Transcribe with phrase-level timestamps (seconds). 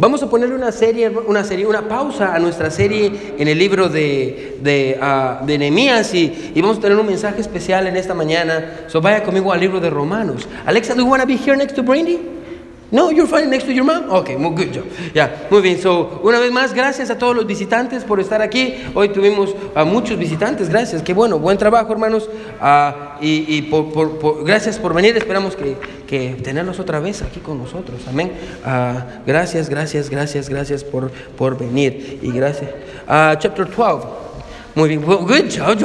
[0.00, 3.88] vamos a ponerle una serie, una serie, una pausa a nuestra serie en el libro
[3.88, 8.86] de, de, ah, de Nehemías y, vamos a tener un mensaje especial en esta mañana.
[8.88, 10.48] So vaya conmigo al libro de Romanos.
[10.64, 12.39] Alexa, do you want to be here next to Brandy?
[12.92, 14.10] No, you're fine next to your mom.
[14.10, 14.84] Okay, muy good job.
[15.14, 15.80] Ya, muy bien.
[15.80, 18.74] So, una vez más, gracias a todos los visitantes por estar aquí.
[18.94, 20.68] Hoy tuvimos a muchos visitantes.
[20.68, 21.00] Gracias.
[21.02, 22.28] Qué bueno, buen trabajo, hermanos.
[22.60, 25.16] Ah, y y por, por- por- gracias por venir.
[25.16, 25.76] Esperamos que,
[26.06, 26.34] que
[26.80, 28.00] otra vez aquí con nosotros.
[28.08, 28.32] Amén.
[28.64, 32.18] Ah, gracias, gracias, gracias, gracias por, por venir.
[32.22, 32.70] Y gracias.
[33.06, 34.29] Ah, chapter 12.
[34.74, 35.76] Muy bien, Well, good job,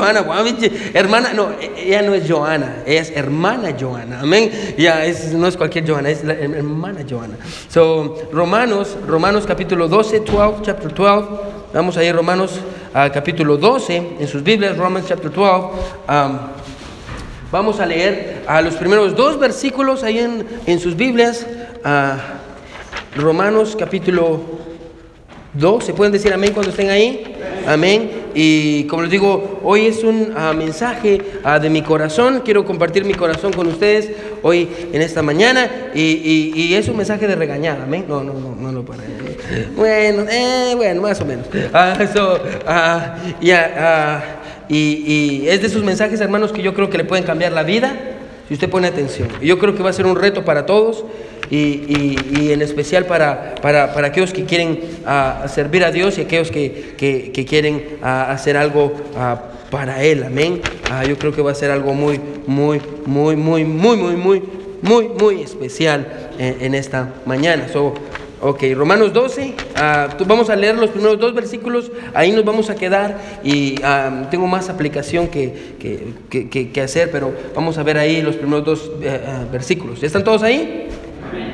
[0.46, 0.72] bitch.
[0.94, 4.20] hermana, no, e- ella no es Johanna, ella es hermana Johanna.
[4.22, 4.52] Amén.
[4.78, 7.36] Ya, es, no es cualquier Johanna, es la her- hermana Johanna.
[7.68, 11.28] So, Romanos, Romanos capítulo 12, 12, chapter 12.
[11.74, 12.60] Vamos a ir Romanos
[12.94, 15.68] ah, capítulo 12 en sus Biblias, Romans chapter 12.
[16.08, 16.38] Um,
[17.52, 21.46] vamos a leer a los primeros dos versículos ahí en, en sus Biblias.
[21.84, 22.18] ah,
[23.16, 24.42] Romanos capítulo
[25.54, 27.34] 2, ¿se pueden decir amén cuando estén ahí?
[27.66, 28.25] Amén.
[28.36, 32.42] Y como les digo, hoy es un ah, mensaje ah, de mi corazón.
[32.44, 34.12] Quiero compartir mi corazón con ustedes
[34.44, 35.70] hoy en esta mañana.
[35.96, 37.84] Y, y- y es un mensaje de regañada.
[37.84, 38.06] Amén.
[38.08, 39.04] No, no, no, no lo para.
[39.76, 41.46] Bueno, eh, bueno, más o menos.
[42.14, 44.24] So, ah, ya, ah,
[44.68, 44.76] y,
[45.44, 47.96] y es de esos mensajes, hermanos, que yo creo que le pueden cambiar la vida
[48.48, 49.30] si usted pone atención.
[49.42, 51.06] Yo creo que va a ser un reto para todos
[51.50, 56.18] y, y- y en especial para, para, para aquellos que quieren ah, servir a Dios
[56.18, 60.24] y aquellos que, que- que quieren ah, hacer algo ah, para Él.
[60.24, 60.62] Amén.
[61.08, 64.44] Yo creo que va a ser algo muy, muy, muy, muy, muy, muy, muy,
[64.82, 67.68] muy, muy especial en, en esta mañana.
[67.72, 67.94] So,
[68.42, 72.70] Ok, Romanos 12, ah, tú- vamos a leer los primeros dos versículos, ahí nos vamos
[72.70, 73.76] a quedar y
[74.30, 78.66] tengo más aplicación que, que- que- que- hacer, pero vamos a ver ahí los primeros
[78.66, 80.02] dos eh, ah, versículos.
[80.02, 80.90] ¿Ya están todos ahí?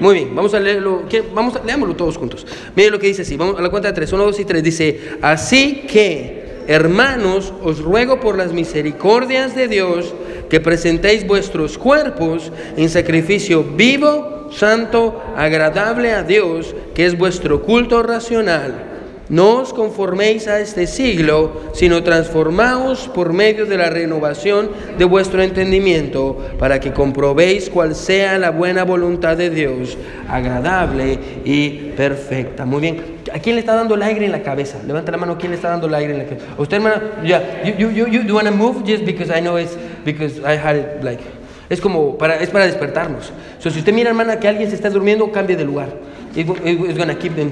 [0.02, 2.48] Muy bien, vamos a leerlo, vamos a, leámoslo todos juntos.
[2.76, 4.64] Miren lo que dice así, vamos a la cuenta de tres, uno, dos y tres,
[4.64, 10.16] dice, así que, hermanos, os ruego por las misericordias de Dios
[10.50, 18.02] que presentéis vuestros cuerpos en sacrificio vivo, santo, agradable a Dios, que es vuestro culto
[18.02, 18.91] racional.
[19.32, 25.42] No os conforméis a este siglo, sino transformaos por medio de la renovación de vuestro
[25.42, 29.98] entendimiento, para que comprobéis cuál sea la buena voluntad de Dios,
[30.28, 32.66] agradable y perfecta.
[32.66, 33.22] Muy bien.
[33.34, 34.80] ¿A quién le está dando el aire en la cabeza?
[34.86, 35.38] Levanta la mano.
[35.38, 36.48] ¿Quién le está dando el aire en la cabeza?
[36.58, 37.62] Usted, hermana, ya.
[37.64, 40.76] You, you, you, you, do wanna move just because I know it's because I had
[40.76, 41.22] it like.
[41.70, 43.32] Es como para, es para despertarnos.
[43.60, 45.88] So, si usted mira, hermana, que alguien se está durmiendo, cambie de lugar.
[46.36, 47.52] It, it- it's gonna keep them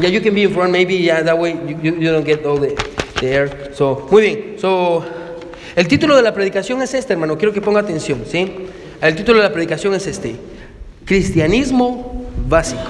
[0.00, 2.58] Yeah, you can be in front, maybe, yeah, that way you, you, don't get all
[2.58, 2.74] the,
[3.20, 3.70] the air.
[3.74, 4.54] So, muy bien.
[4.58, 5.04] So,
[5.74, 7.36] el título de la predicación es este, hermano.
[7.36, 8.52] Quiero que ponga atención, ¿sí?
[9.00, 10.36] El título de la predicación es este:
[11.04, 12.82] Cristianismo básico.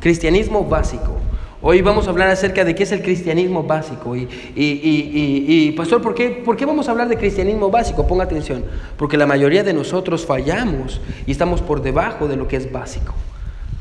[0.00, 1.18] Cristianismo básico.
[1.62, 4.14] Hoy vamos a hablar acerca de qué es el cristianismo básico.
[4.16, 7.70] Y, y, y, y- y, pastor, ¿por qué, ¿por qué vamos a hablar de cristianismo
[7.70, 8.06] básico?
[8.06, 8.64] Ponga atención.
[8.98, 13.14] Porque la mayoría de nosotros fallamos y estamos por debajo de lo que es básico.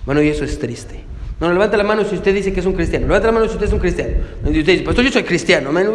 [0.06, 1.02] Bueno, y eso es triste.
[1.44, 3.06] No, levanta la mano si usted dice que es un cristiano.
[3.06, 4.14] Levanta la mano si usted es un cristiano.
[4.46, 5.72] Y usted dice, pastor, yo soy cristiano.
[5.72, 5.90] Amén.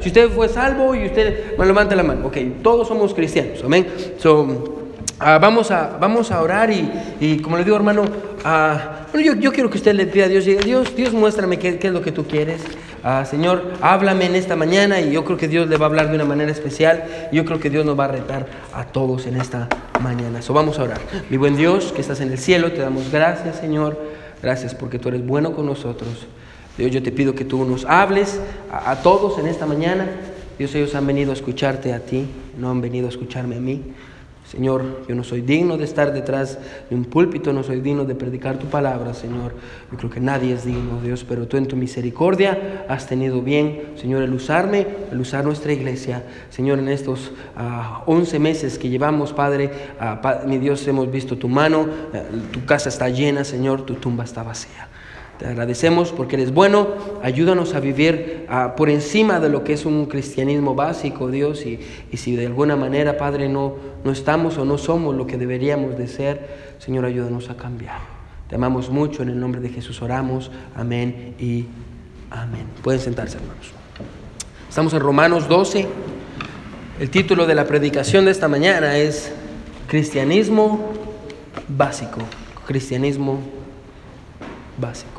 [0.00, 2.28] Si usted fue salvo y usted, bueno, levanta la mano.
[2.28, 3.62] Ok, todos somos cristianos.
[3.62, 3.86] Amén.
[4.16, 4.86] So,
[5.18, 6.90] ah, vamos, a, vamos a orar y,
[7.20, 8.04] y como le digo, hermano,
[8.46, 11.78] ah, bueno, yo, yo quiero que usted le pida a Dios, Dios, Dios, muéstrame qué,
[11.78, 12.62] qué es lo que tú quieres.
[13.04, 16.08] Ah, Señor, háblame en esta mañana y yo creo que Dios le va a hablar
[16.08, 17.28] de una manera especial.
[17.30, 19.68] Yo creo que Dios nos va a retar a todos en esta
[20.00, 20.40] mañana.
[20.40, 20.98] So, vamos a orar.
[21.28, 24.07] Mi buen Dios, que estás en el cielo, te damos gracias, Señor.
[24.42, 26.26] Gracias porque tú eres bueno con nosotros.
[26.76, 28.40] Dios, yo te pido que tú nos hables
[28.70, 30.08] a, a todos en esta mañana.
[30.58, 32.26] Dios, ellos han venido a escucharte a ti,
[32.56, 33.82] no han venido a escucharme a mí.
[34.50, 38.14] Señor, yo no soy digno de estar detrás de un púlpito, no soy digno de
[38.14, 39.52] predicar tu palabra, Señor.
[39.92, 43.92] Yo creo que nadie es digno, Dios, pero tú en tu misericordia has tenido bien,
[43.96, 46.24] Señor, el usarme, el usar nuestra iglesia.
[46.48, 49.70] Señor, en estos ah, 11 meses que llevamos, Padre,
[50.00, 54.24] ah, mi Dios, hemos visto tu mano, eh, tu casa está llena, Señor, tu tumba
[54.24, 54.88] está vacía.
[55.38, 56.88] Te agradecemos porque eres bueno.
[57.22, 58.46] Ayúdanos a vivir
[58.76, 61.64] por encima de lo que es un cristianismo básico, Dios.
[61.64, 61.78] Y,
[62.10, 65.96] y si de alguna manera, Padre, no, no estamos o no somos lo que deberíamos
[65.96, 68.00] de ser, Señor, ayúdanos a cambiar.
[68.48, 69.22] Te amamos mucho.
[69.22, 70.50] En el nombre de Jesús oramos.
[70.74, 71.66] Amén y
[72.30, 72.66] amén.
[72.82, 73.72] Pueden sentarse, hermanos.
[74.68, 75.86] Estamos en Romanos 12.
[76.98, 79.32] El título de la predicación de esta mañana es
[79.86, 80.92] Cristianismo
[81.68, 82.20] básico.
[82.66, 83.38] Cristianismo
[84.78, 85.17] básico.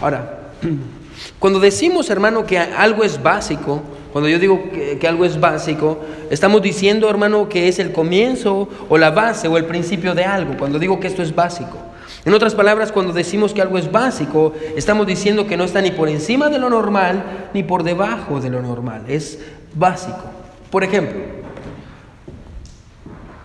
[0.00, 0.52] Ahora,
[1.38, 3.82] cuando decimos, hermano, que algo es básico,
[4.12, 6.00] cuando yo digo que, algo es básico,
[6.30, 10.56] estamos diciendo, hermano, que es el comienzo o la base o el principio de algo.
[10.58, 11.76] Cuando digo que esto es básico.
[12.24, 15.90] En otras palabras, cuando decimos que algo es básico, estamos diciendo que no está ni
[15.90, 19.04] por encima de lo normal ni por debajo de lo normal.
[19.08, 19.38] Es
[19.74, 20.24] básico.
[20.70, 21.18] Por ejemplo,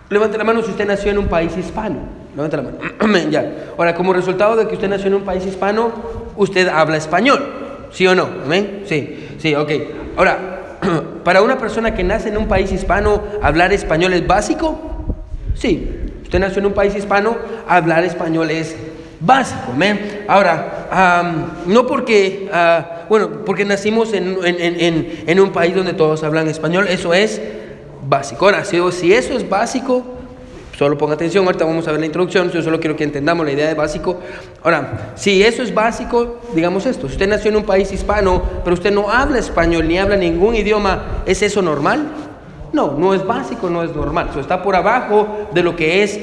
[0.10, 2.25] levante la mano si usted nació en un país hispano.
[2.36, 2.78] Levante la mano.
[3.30, 3.72] ya.
[3.78, 5.92] Ahora, como resultado de que usted nació en un país hispano,
[6.36, 7.40] usted habla español.
[7.92, 8.28] ¿Sí o no?
[8.44, 8.84] ¿Amén?
[8.86, 9.72] Sí, sí, ok.
[10.18, 10.78] Ahora,
[11.24, 14.78] para una persona que nace en un país hispano, ¿hablar español es básico?
[15.54, 16.02] Sí.
[16.24, 17.38] Usted nació en un país hispano,
[17.68, 18.76] hablar español es
[19.20, 19.72] básico.
[19.72, 20.26] ¿amén?
[20.28, 26.88] Ahora, no porque, ah, bueno, porque nacimos en, en, un país donde todos hablan español,
[26.90, 27.42] eso es
[28.08, 28.46] básico.
[28.46, 30.04] Ahora, si, si eso es básico,
[30.78, 33.54] Solo ponga atención, ahorita vamos a ver la introducción, yo solo quiero que entendamos la
[33.54, 34.20] idea de básico.
[34.62, 38.92] Ahora, si eso es básico, digamos esto, usted nació en un país hispano, pero usted
[38.92, 42.06] no habla español ni habla ningún idioma, ¿es eso normal?
[42.74, 46.20] No, no es básico, no es normal, eso está por abajo de lo que es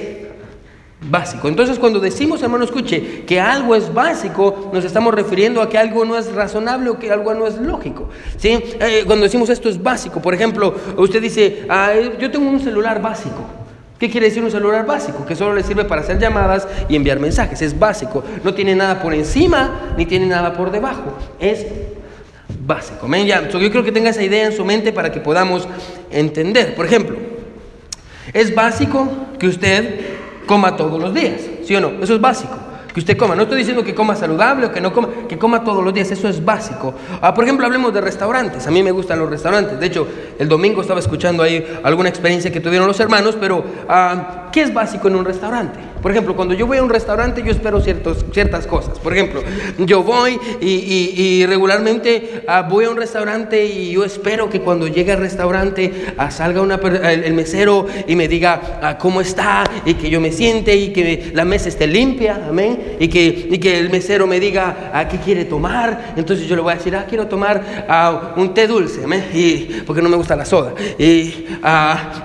[1.00, 1.48] básico.
[1.48, 6.05] Entonces cuando decimos, hermano, escuche, que algo es básico, nos estamos refiriendo a que algo
[6.05, 8.10] no es razonable o que algo no es lógico.
[8.37, 8.50] ¿sí?
[8.50, 13.00] Eh, cuando decimos esto es básico, por ejemplo, usted dice, ah, yo tengo un celular
[13.00, 13.61] básico.
[14.02, 15.25] ¿Qué quiere decir un celular básico?
[15.25, 17.62] Que solo le sirve para hacer llamadas y enviar mensajes.
[17.62, 18.25] Es básico.
[18.43, 21.16] No tiene nada por encima ni tiene nada por debajo.
[21.38, 21.64] Es
[22.66, 23.06] básico.
[23.25, 25.69] Ya, yo creo que tenga esa idea en su mente para que podamos
[26.10, 26.75] entender.
[26.75, 27.16] Por ejemplo,
[28.32, 29.08] es básico
[29.38, 30.00] que usted
[30.46, 31.40] coma todos los días.
[31.64, 32.02] ¿Sí o no?
[32.02, 32.58] Eso es básico
[32.92, 33.34] que usted coma.
[33.34, 36.10] No estoy diciendo que coma saludable o que no coma, que coma todos los días,
[36.10, 36.94] eso es básico.
[37.20, 38.66] Ah, por ejemplo, hablemos de restaurantes.
[38.66, 39.78] A mí me gustan los restaurantes.
[39.78, 40.06] De hecho,
[40.38, 44.74] el domingo estaba escuchando ahí alguna experiencia que tuvieron los hermanos, pero ah, ¿qué es
[44.74, 45.91] básico en un restaurante?
[46.02, 48.99] Por ejemplo, cuando yo voy a un restaurante, yo espero ciertos, ciertas cosas.
[48.99, 49.43] Por ejemplo,
[49.78, 55.12] yo voy y, regularmente ah, voy a un restaurante y yo espero que cuando llegue
[55.12, 55.93] al restaurante
[56.31, 60.93] salga una, el, mesero y me diga cómo está y que yo me siente y
[60.93, 62.46] que la mesa esté limpia.
[62.48, 66.14] Amén y que, y que el mesero me diga qué quiere tomar.
[66.16, 69.02] Entonces yo le voy a decir, ah, quiero tomar un té dulce,
[69.34, 70.75] y, porque no me gusta la soda.
[70.98, 71.46] Y,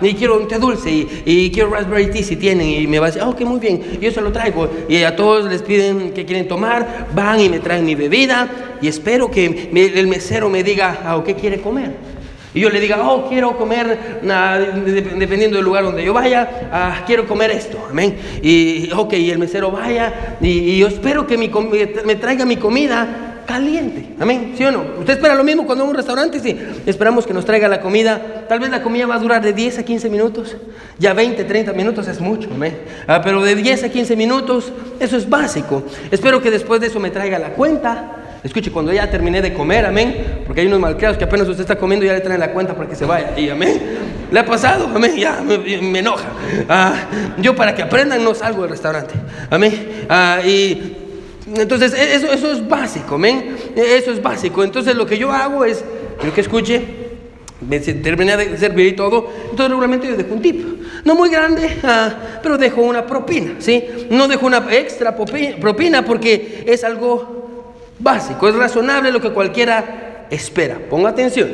[0.02, 2.68] y quiero un té dulce y, y, quiero raspberry tea si tienen.
[2.68, 3.67] Y me va a decir, ah, ok, muy bien,
[4.00, 4.70] yo se lo traigo.
[4.90, 8.50] Y a todos les piden que quieren tomar, van y me traen mi bebida
[8.82, 12.08] y espero que el mesero me diga, ah, ¿qué quiere comer?
[12.58, 14.20] y yo le diga, oh, quiero comer,
[15.16, 18.18] dependiendo del lugar donde yo vaya, ah, quiero comer esto, amén.
[18.42, 21.52] Y, ok, y el mesero vaya, y, yo espero que mi,
[22.04, 24.84] me traiga mi comida caliente, amén, ¿sí o no?
[25.00, 26.40] ¿Usted espera lo mismo cuando va a un restaurante?
[26.40, 26.56] Sí,
[26.86, 29.80] esperamos que nos traiga la comida, tal vez la comida va a durar de 10
[29.80, 30.56] a 15 minutos,
[31.00, 32.78] ya 20, 30 minutos es mucho, amén.
[33.08, 35.84] Ah, pero de 10 a 15 minutos, eso es básico.
[36.12, 39.86] Espero que después de eso me traiga la cuenta, Escuche, cuando ya terminé de comer,
[39.86, 42.76] amén, porque hay unos malcriados que apenas usted está comiendo ya le traen la cuenta
[42.76, 43.34] para que se vaya.
[43.36, 43.82] Y amén,
[44.32, 46.28] le ha pasado, amén, ya me, enoja.
[46.70, 46.94] Ah,
[47.40, 49.16] yo para que aprendan no salgo del restaurante,
[49.50, 50.06] amén.
[50.08, 51.07] Ah, y
[51.56, 53.56] entonces e, eso, eso es básico, amén.
[53.76, 54.64] E, eso es básico.
[54.64, 55.84] Entonces lo que yo hago es,
[56.20, 56.84] quiero que escuche,
[58.04, 60.66] terminé de servir y todo, entonces regularmente yo dejo un tip.
[61.04, 63.84] No muy grande, ah, pero dejo una propina, ¿sí?
[64.10, 67.66] No dejo una extra propina porque es algo
[68.00, 70.80] básico, es razonable lo que cualquiera espera.
[70.90, 71.50] Ponga atención.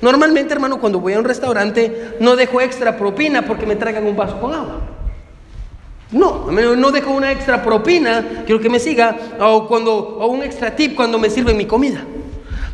[0.00, 4.16] Normalmente, hermano, cuando voy a un restaurante, no dejo extra propina porque me traigan un
[4.16, 4.91] vaso con agua.
[6.12, 10.76] No, no dejo una extra propina, quiero que me siga, o, cuando, o un extra
[10.76, 12.04] tip cuando me sirven mi comida.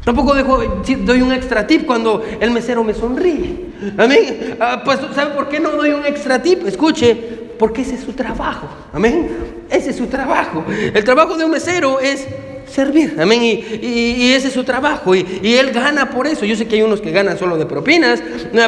[0.05, 0.59] Tampoco dejo,
[1.05, 3.67] doy un extra tip cuando el mesero me sonríe.
[3.97, 4.57] Amén.
[4.59, 6.67] Ah, pues, ¿sabe por qué no doy un extra tip?
[6.67, 7.15] Escuche,
[7.59, 8.67] porque ese es su trabajo.
[8.93, 9.29] Amén.
[9.71, 10.65] Ese es su trabajo.
[10.95, 12.27] El trabajo de un mesero es
[12.67, 13.17] servir.
[13.21, 13.43] Amén.
[13.43, 15.15] Y, ese es su trabajo.
[15.15, 16.45] Y, él gana por eso.
[16.45, 18.23] Yo sé que hay unos que ganan solo de propinas,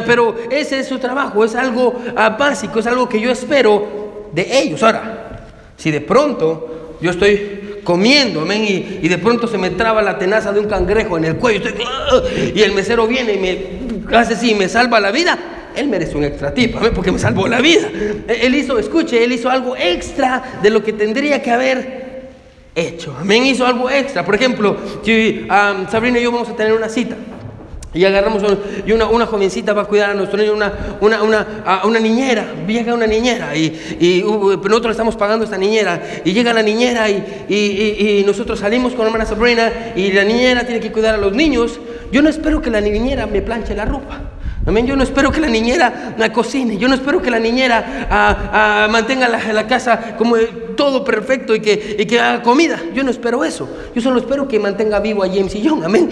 [0.05, 1.43] pero ese es su trabajo.
[1.43, 4.00] Es algo ah, básico, es algo que yo espero
[4.33, 4.81] de ellos.
[4.83, 5.47] Ahora,
[5.77, 8.63] si de pronto yo estoy comiendo, amén,
[9.01, 11.71] y, de pronto se me traba la tenaza de un cangrejo en el cuello,
[12.53, 15.37] y el mesero viene y me hace así, me salva la vida,
[15.75, 17.89] él merece un extra tip, amén, porque me salvó la vida.
[18.27, 22.01] Él hizo, escuche, él hizo algo extra de lo que tendría que haber
[22.75, 23.15] hecho.
[23.19, 24.23] Amén, hizo algo extra.
[24.25, 24.77] Por ejemplo,
[25.89, 27.15] Sabrina y yo vamos a tener una cita.
[27.93, 28.41] Y agarramos
[28.85, 30.71] y una, una, jovencita va a cuidar a nuestro niño, una,
[31.01, 35.57] una, una, una niñera, llega una niñera y, y uh, nosotros estamos pagando a esta
[35.57, 40.13] niñera y llega la niñera y, y, y, nosotros salimos con la hermana Sabrina y
[40.13, 41.81] la niñera tiene que cuidar a los niños.
[42.13, 44.21] Yo no espero que la niñera me planche la ropa.
[44.65, 44.85] Amén.
[44.85, 46.77] Yo no espero que la niñera la cocine.
[46.77, 50.37] Yo no espero que la niñera ah, ah, mantenga la, la, casa como
[50.81, 52.81] todo perfecto y que, y que haga comida.
[52.95, 53.69] Yo no espero eso.
[53.93, 55.83] Yo solo espero que mantenga vivo a James y John.
[55.83, 56.09] Amén.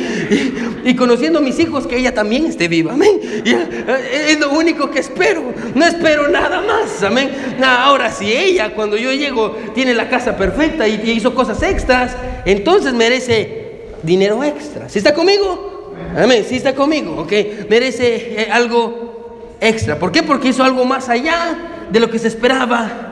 [0.85, 2.93] Y, conociendo a mis hijos, que ella también esté viva.
[2.93, 3.19] Amén.
[3.23, 5.41] Eh, es lo único que espero.
[5.73, 7.01] No espero nada más.
[7.01, 7.31] Amén.
[7.65, 12.93] Ahora, si ella, cuando yo llego, tiene la casa perfecta y, hizo cosas extras, entonces
[12.93, 14.87] merece dinero extra.
[14.87, 15.95] ¿Sí está conmigo?
[16.15, 16.45] Amén.
[16.47, 17.15] ¿Sí está conmigo?
[17.21, 17.33] Ok.
[17.71, 19.97] Merece eh, algo extra.
[19.97, 20.21] ¿Por qué?
[20.21, 23.08] Porque hizo algo más allá de lo que se esperaba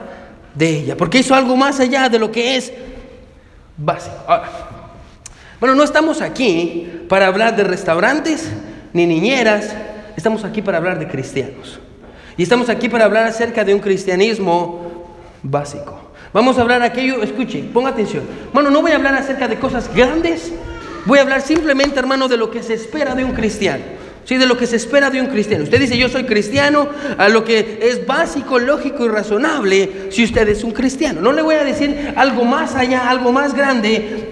[0.58, 2.74] de ella, porque hizo algo más allá de lo que es
[3.78, 4.16] básico.
[5.60, 8.50] bueno, no estamos aquí para hablar de restaurantes
[8.94, 9.76] ni niñeras,
[10.16, 11.80] estamos aquí para hablar de cristianos.
[12.38, 16.12] Y estamos aquí para hablar acerca de un cristianismo básico.
[16.34, 18.24] Vamos a hablar aquello, escuche, ponga atención.
[18.54, 20.52] Bueno, no voy a hablar acerca de cosas grandes,
[21.06, 23.84] voy a hablar simplemente, hermano, de lo que se espera de un cristiano.
[24.28, 25.64] Sí, de lo que se espera de un cristiano.
[25.64, 30.50] Usted dice, yo soy cristiano, a lo que es básico, lógico y razonable si usted
[30.50, 31.22] es un cristiano.
[31.22, 34.28] No le voy a decir algo más allá, algo más grande,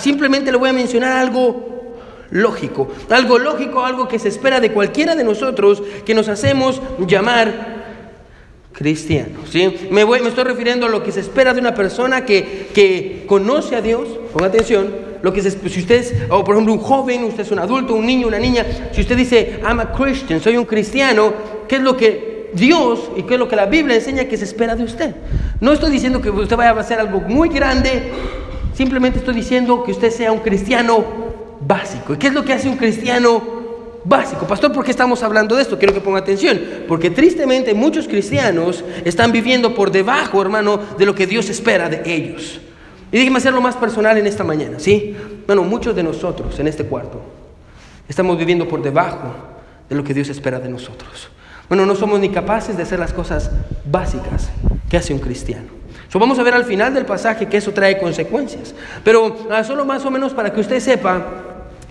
[0.00, 1.98] simplemente le voy a mencionar algo
[2.30, 2.90] lógico.
[3.10, 7.76] Algo lógico, algo que se espera de cualquiera de nosotros que nos hacemos llamar
[8.72, 9.40] cristiano.
[9.50, 9.88] ¿sí?
[9.90, 13.82] Me, estoy refiriendo a lo que se espera de una persona que, que conoce a
[13.82, 14.88] Dios, ponga atención,
[15.26, 18.06] lo que si usted es, o por ejemplo un joven, usted es un adulto, un
[18.06, 21.32] niño, una niña, si usted dice, I'm a Christian, soy un cristiano,
[21.66, 24.44] ¿qué es lo que Dios y qué es lo que la Biblia enseña que se
[24.44, 25.16] espera de usted?
[25.58, 28.12] No estoy diciendo que usted vaya a hacer algo muy grande,
[28.72, 31.04] simplemente estoy diciendo que usted sea un cristiano
[31.60, 32.14] básico.
[32.14, 33.56] ¿Y qué es lo que hace un cristiano
[34.04, 34.46] básico.
[34.46, 35.76] Pastor, ¿por qué estamos hablando de esto?
[35.76, 41.16] Quiero que ponga atención, porque tristemente muchos cristianos están viviendo por debajo, hermano, de lo
[41.16, 42.60] que Dios espera de ellos.
[43.12, 45.16] Y déjeme hacerlo más personal en esta mañana, ¿sí?
[45.46, 47.20] Bueno, muchos de nosotros en este cuarto
[48.08, 49.32] estamos viviendo por debajo
[49.88, 51.30] de lo que Dios espera de nosotros.
[51.68, 53.50] Bueno, no somos ni capaces de hacer las cosas
[53.84, 54.50] básicas
[54.88, 55.68] que hace un cristiano.
[56.08, 58.74] So, vamos a ver al final del pasaje que eso trae consecuencias.
[59.02, 61.26] Pero ah, solo más o menos para que usted sepa,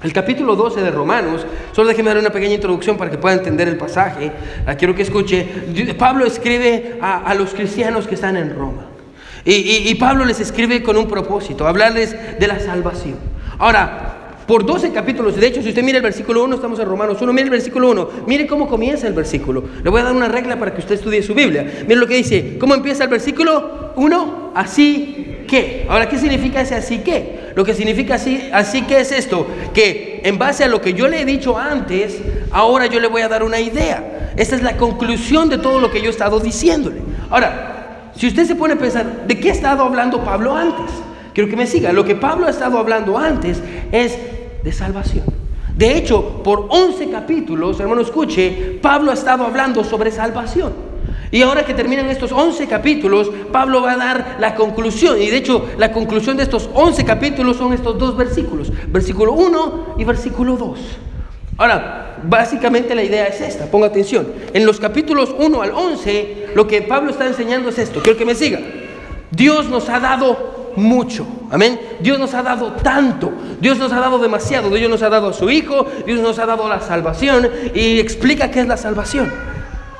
[0.03, 3.67] el capítulo 12 de Romanos, solo déjeme dar una pequeña introducción para que pueda entender
[3.67, 4.31] el pasaje.
[4.77, 5.45] Quiero que escuche.
[5.97, 8.94] Pablo escribe a los cristianos que están en Roma.
[9.45, 13.15] Y, Pablo les escribe con un propósito, hablarles de la salvación.
[13.59, 14.15] Ahora,
[14.47, 17.31] por 12 capítulos, de hecho, si usted mira el versículo 1, estamos en Romanos 1,
[17.31, 19.63] mire el versículo 1, mire cómo comienza el versículo.
[19.83, 21.63] Le voy a dar una regla para que usted estudie su Biblia.
[21.83, 24.51] Mire lo que dice, ¿cómo empieza el versículo 1?
[24.55, 25.85] Así que.
[25.89, 27.51] Ahora, ¿qué significa ese así que?
[27.55, 31.07] Lo que significa así, así que es esto, que en base a lo que yo
[31.07, 32.19] le he dicho antes,
[32.51, 34.33] ahora yo le voy a dar una idea.
[34.37, 36.97] Esta es la conclusión de todo lo que yo he estado diciéndole.
[37.29, 37.74] Ahora,
[38.15, 40.91] si usted se pone a pensar, ¿de qué ha estado hablando Pablo antes?
[41.33, 41.91] Quiero que me siga.
[41.91, 44.17] Lo que Pablo ha estado hablando antes es
[44.63, 45.25] de salvación.
[45.77, 50.71] De hecho, por 11 capítulos, hermano, escuche, Pablo ha estado hablando sobre salvación.
[51.31, 55.21] Y ahora que terminan estos 11 capítulos, Pablo va a dar la conclusión.
[55.21, 58.71] Y de hecho, la conclusión de estos 11 capítulos son estos dos versículos.
[58.87, 60.79] Versículo 1 y versículo 2.
[61.57, 64.27] Ahora, básicamente la idea es esta, ponga atención.
[64.53, 68.25] En los capítulos 1 al 11, lo que Pablo está enseñando es esto, quiero que
[68.25, 68.59] me siga.
[69.31, 71.79] Dios nos ha dado mucho, amén.
[72.01, 73.31] Dios nos ha dado tanto,
[73.61, 76.45] Dios nos ha dado demasiado, Dios nos ha dado a su Hijo, Dios nos ha
[76.45, 79.31] dado la salvación y explica qué es la salvación.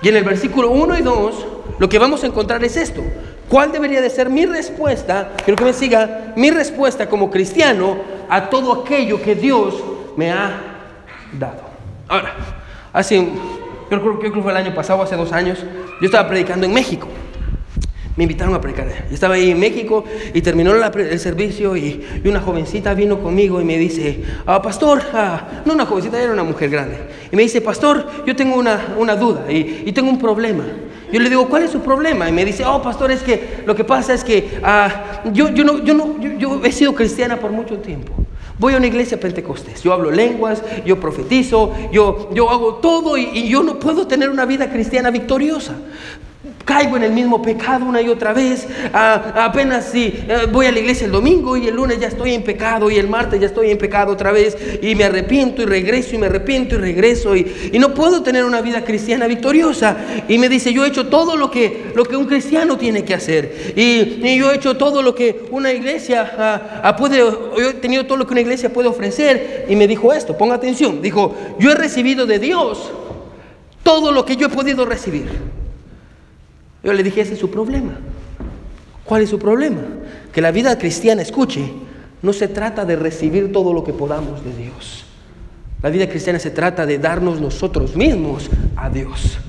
[0.02, 1.48] Y en el versículo 1 y 2,
[1.80, 3.02] lo que vamos a encontrar es esto.
[3.48, 5.32] ¿Cuál debería de ser mi respuesta?
[5.44, 7.98] Quiero que me siga, mi respuesta como cristiano
[8.28, 9.76] a todo aquello que Dios
[10.18, 10.75] me ha
[11.40, 11.62] dado.
[12.08, 12.36] Ahora,
[12.94, 13.28] hace,
[13.90, 15.64] yo creo, que fue el año pasado, hace dos años,
[16.02, 17.08] yo estaba predicando en México.
[18.16, 18.88] Me invitaron a predicar.
[19.10, 23.66] Yo estaba ahí en México y terminó el servicio y, una jovencita vino conmigo y
[23.66, 26.98] me dice, ah, pastor, ah, no una jovencita, era una mujer grande.
[27.32, 30.64] Y me dice, pastor, yo tengo una, una duda y, y, tengo un problema.
[31.12, 32.28] Yo le digo, ¿cuál es su problema?
[32.30, 35.64] Y me dice, oh, pastor, es que lo que pasa es que ah, yo, yo,
[35.64, 38.14] no, yo, no, yo he sido cristiana por mucho tiempo.
[38.58, 43.24] Voy a una iglesia pentecostés, yo hablo lenguas, yo profetizo, yo, yo hago todo y,
[43.34, 45.76] y yo no puedo tener una vida cristiana victoriosa
[46.66, 48.68] caigo en el mismo pecado una y otra vez.
[48.94, 52.34] Ah, apenas si eh, voy a la iglesia el domingo y el lunes ya estoy
[52.34, 55.66] en pecado y el martes ya estoy en pecado otra vez y me arrepiento y
[55.66, 59.96] regreso y me arrepiento y regreso y, y no puedo tener una vida cristiana victoriosa.
[60.28, 63.14] Y me dice, yo he hecho todo lo que, lo que un cristiano tiene que
[63.14, 67.70] hacer y, y yo he hecho todo lo que una iglesia ah, ah, puede, yo
[67.70, 69.66] he tenido todo lo que una iglesia puede ofrecer.
[69.70, 72.92] Y me dijo esto, ponga atención, dijo, yo he recibido de Dios
[73.84, 75.28] todo lo que yo he podido recibir.
[76.86, 77.98] Yo le dije, ese es su problema.
[79.04, 79.82] ¿Cuál es su problema?
[80.32, 81.72] Que la vida cristiana, escuche,
[82.22, 85.04] no se trata de recibir todo lo que podamos de Dios.
[85.82, 89.40] La vida cristiana se trata de darnos nosotros mismos a Dios.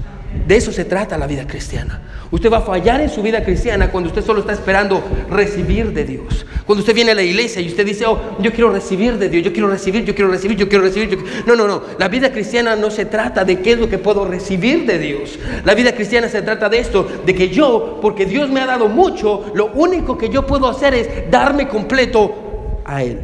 [0.47, 2.00] De eso se trata la vida cristiana.
[2.31, 6.05] Usted va a fallar en su vida cristiana cuando usted solo está esperando recibir de
[6.05, 6.45] Dios.
[6.66, 9.45] Cuando usted viene a la iglesia y usted dice, oh, yo quiero recibir de Dios,
[9.45, 11.19] yo quiero recibir, yo quiero recibir, yo quiero recibir.
[11.47, 11.83] No, no, no.
[11.99, 15.38] La vida cristiana no se trata de qué es lo que puedo recibir de Dios.
[15.64, 18.88] La vida cristiana se trata de esto, de que yo, porque Dios me ha dado
[18.88, 23.21] mucho, lo único que yo puedo hacer es darme completo a Él.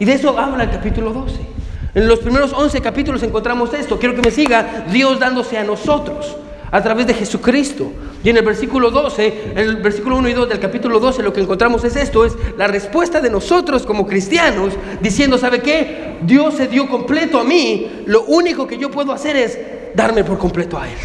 [0.00, 1.59] Y de eso habla el capítulo 12.
[1.94, 3.98] En los primeros 11 capítulos encontramos esto.
[3.98, 6.36] Quiero que me siga Dios dándose a nosotros
[6.70, 7.92] a través de Jesucristo.
[8.22, 11.32] Y en el versículo 12, en el versículo 1 y 2 del capítulo 12, lo
[11.32, 16.18] que encontramos es esto, es la respuesta de nosotros como cristianos, diciendo, ¿sabe qué?
[16.22, 19.58] Dios se dio completo a mí, lo único que yo puedo hacer es
[19.94, 20.98] darme por completo a Él.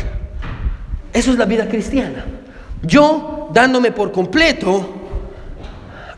[1.13, 2.25] Eso es la vida cristiana.
[2.81, 4.87] Yo dándome por completo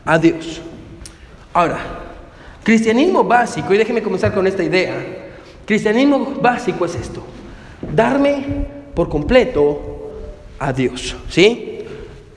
[0.04, 0.60] a Dios.
[1.54, 1.78] Ahora,
[2.68, 4.92] cristianismo básico, y déjeme comenzar con esta idea,
[5.64, 7.22] cristianismo básico es esto,
[7.94, 8.44] darme
[8.92, 10.10] por completo
[10.58, 11.16] a Dios.
[11.30, 11.78] ¿Sí?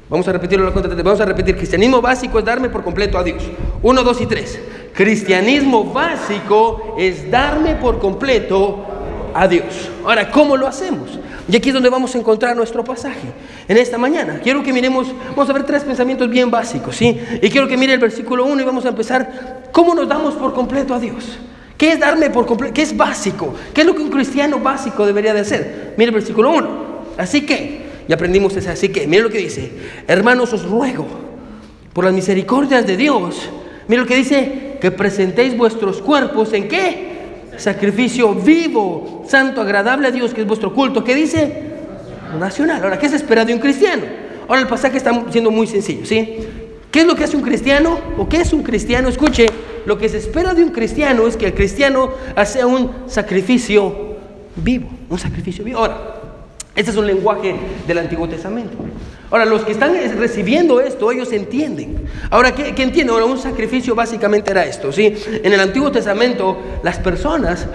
[0.07, 1.57] Vamos a repetirlo Vamos a repetir.
[1.57, 3.43] Cristianismo básico es darme por completo a Dios.
[3.83, 4.57] Uno, dos y tres.
[4.93, 8.85] Cristianismo básico es darme por completo
[9.33, 9.89] a Dios.
[10.05, 11.19] Ahora, ¿cómo lo hacemos?
[11.49, 13.27] Y aquí es donde vamos a encontrar nuestro pasaje
[13.67, 14.39] en esta mañana.
[14.43, 17.19] Quiero que miremos, vamos a ver tres pensamientos bien básicos, ¿sí?
[17.41, 20.53] Y quiero que mire el versículo 1 y vamos a empezar, ¿cómo nos damos por
[20.53, 21.39] completo a Dios?
[21.77, 22.73] ¿Qué es darme por completo?
[22.73, 23.55] ¿Qué es básico?
[23.73, 25.93] ¿Qué es lo que un cristiano básico debería de hacer?
[25.97, 26.91] Mire el versículo 1.
[27.17, 29.71] Así que, y aprendimos ese así que, mire lo que dice,
[30.07, 31.07] hermanos os ruego,
[31.93, 33.49] por las misericordias de Dios,
[33.87, 37.10] mire lo que dice, que presentéis vuestros cuerpos en qué?
[37.57, 41.03] Sacrificio vivo, santo, agradable a Dios, que es vuestro culto.
[41.03, 41.71] ¿Qué dice?
[42.39, 42.83] Nacional.
[42.83, 44.03] Ahora, ¿qué se espera de un cristiano?
[44.47, 46.37] Ahora el pasaje está siendo muy sencillo, ¿sí?
[46.91, 47.99] ¿Qué es lo que hace un cristiano?
[48.17, 49.07] ¿O qué es un cristiano?
[49.07, 49.45] Escuche,
[49.85, 54.17] lo que se espera de un cristiano es que el cristiano haga un sacrificio
[54.57, 55.79] vivo, un sacrificio vivo.
[55.79, 55.97] Ahora,
[56.75, 57.55] este es un lenguaje
[57.87, 58.77] del Antiguo Testamento.
[59.31, 62.05] Ahora, los que están recibiendo esto, ellos entienden.
[62.29, 63.11] Ahora, ¿qué, entienden?
[63.11, 65.15] Ahora, un sacrificio básicamente era esto, ¿sí?
[65.41, 67.65] En el Antiguo Testamento, las personas,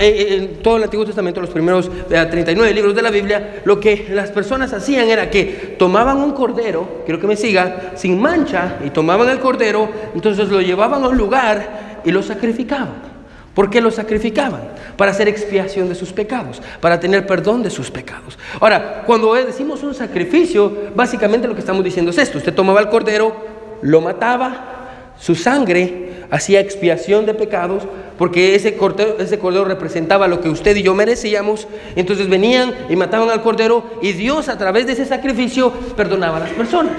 [0.00, 3.80] eh, en todo el Antiguo Testamento, los primeros 39 eh, libros de la Biblia, lo
[3.80, 8.76] que las personas hacían era que tomaban un cordero, quiero que me siga, sin mancha,
[8.84, 13.16] y tomaban el cordero, entonces lo llevaban a un lugar y lo sacrificaban.
[13.54, 14.60] ¿Por qué lo sacrificaban?
[14.96, 18.38] Para hacer expiación de sus pecados, para tener perdón de sus pecados.
[18.60, 22.38] Ahora, cuando decimos un sacrificio, básicamente lo que estamos diciendo es esto.
[22.38, 23.36] Usted tomaba el cordero,
[23.82, 27.84] lo mataba, su sangre hacía expiación de pecados,
[28.18, 31.68] porque ese cordero, ese cordero representaba lo que usted y yo merecíamos.
[31.94, 36.40] Entonces venían y mataban al cordero y Dios a través de ese sacrificio perdonaba a
[36.40, 36.94] las personas.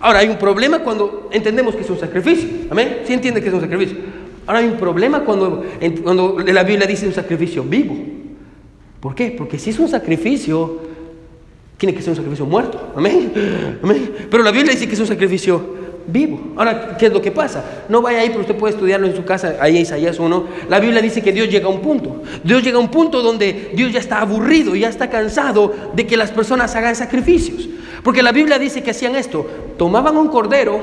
[0.00, 2.48] Ahora, hay un problema cuando entendemos que es un sacrificio.
[2.70, 3.00] ¿Amén?
[3.06, 3.96] ¿Sí entiende que es un sacrificio?
[4.46, 5.64] Ahora hay un problema cuando,
[6.02, 7.96] cuando la Biblia dice un sacrificio vivo.
[9.00, 9.34] ¿Por qué?
[9.36, 10.80] Porque si es un sacrificio,
[11.76, 12.92] tiene que ser un sacrificio muerto.
[12.96, 13.32] Amén.
[13.82, 14.12] Amén.
[14.30, 15.74] Pero la Biblia dice que es un sacrificio
[16.06, 16.40] vivo.
[16.56, 17.64] Ahora, ¿qué es lo que pasa?
[17.88, 20.46] No vaya ahí, pero usted puede estudiarlo en su casa, ahí en Isaías 1.
[20.68, 22.22] La Biblia dice que Dios llega a un punto.
[22.42, 26.16] Dios llega a un punto donde Dios ya está aburrido, ya está cansado de que
[26.16, 27.68] las personas hagan sacrificios.
[28.02, 29.46] Porque la Biblia dice que hacían esto.
[29.76, 30.80] Tomaban un cordero,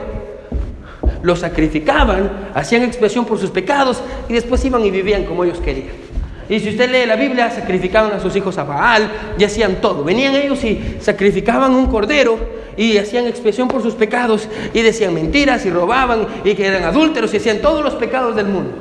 [1.23, 6.03] lo sacrificaban, hacían expresión por sus pecados y después iban y vivían como ellos querían.
[6.49, 9.09] Y si usted lee la Biblia, sacrificaban a sus hijos a Baal
[9.39, 10.03] y hacían todo.
[10.03, 12.37] Venían ellos y sacrificaban un cordero
[12.75, 17.33] y hacían expresión por sus pecados y decían mentiras y robaban y que eran adúlteros
[17.33, 18.73] y hacían todos los pecados del mundo.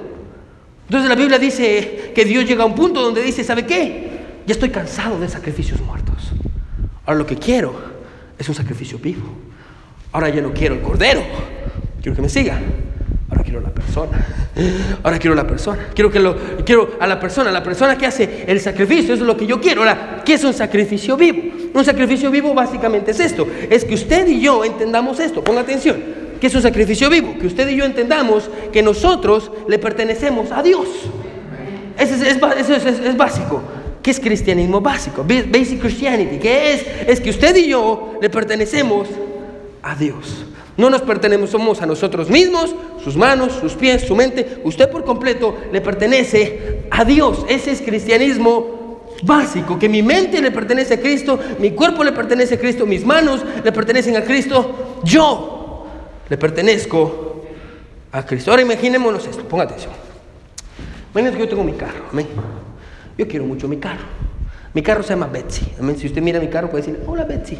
[0.87, 4.11] Entonces la Biblia dice que Dios llega a un punto donde dice, ¿sabe qué?
[4.46, 6.33] Ya estoy cansado de sacrificios muertos.
[7.07, 7.74] Ahora lo que quiero
[8.38, 9.22] es un sacrificio vivo.
[10.12, 11.22] Ahora ya no quiero el cordero,
[12.02, 12.58] Quiero que me siga.
[13.30, 14.26] Ahora quiero la persona.
[15.02, 15.88] Ahora quiero la persona.
[15.94, 16.36] Quiero que lo
[16.66, 19.60] quiero a la persona, la persona que hace el sacrificio, eso es lo que yo
[19.60, 19.80] quiero.
[19.82, 21.40] Ahora, ¿qué es un sacrificio vivo?
[21.72, 25.42] Un sacrificio vivo básicamente es esto, es que usted y yo entendamos esto.
[25.42, 25.96] Ponga atención.
[26.40, 27.38] ¿Qué es un sacrificio vivo?
[27.38, 30.88] Que usted y yo entendamos que nosotros le pertenecemos a Dios.
[31.98, 33.62] Eso es, es básico.
[34.02, 35.24] ¿Qué es cristianismo básico?
[35.24, 36.38] Basic Christianity.
[36.38, 36.84] ¿Qué es?
[37.06, 39.08] Es que usted y yo le pertenecemos
[39.82, 40.46] a Dios.
[40.76, 44.61] No nos pertenecemos a nosotros mismos, sus manos, sus pies, su mente.
[44.64, 47.44] Usted por completo le pertenece a Dios.
[47.48, 48.82] Ese es cristianismo
[49.22, 53.04] básico, que mi mente le pertenece a Cristo, mi cuerpo le pertenece a Cristo, mis
[53.04, 55.87] manos le pertenecen a Cristo, yo
[56.28, 57.44] le pertenezco
[58.11, 58.50] a Cristo.
[58.50, 59.92] Ahora imaginémonos esto, ponga atención.
[61.12, 62.26] Imagínense que yo tengo mi carro, amén.
[63.16, 64.04] Yo quiero mucho mi carro.
[64.74, 65.66] Mi carro se llama Betsy.
[65.78, 65.96] Amén.
[65.98, 67.54] Si usted mira mi carro puede decir, hola Betsy.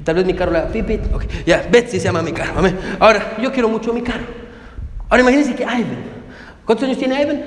[0.00, 1.12] Y tal vez mi carro la pipit.
[1.12, 1.28] Okay.
[1.46, 2.58] Ya, Betsy se llama mi carro.
[2.58, 2.76] Amén.
[2.98, 4.26] Ahora, yo quiero mucho mi carro.
[5.08, 6.18] Ahora imagínense que Ivan.
[6.64, 7.42] ¿Cuántos años tiene Ivan?